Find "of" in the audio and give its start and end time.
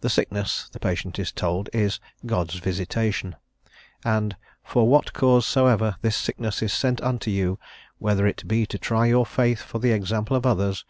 10.36-10.44